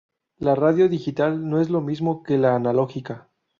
[0.39, 3.29] La radio digital no es lo mismo que la analógica.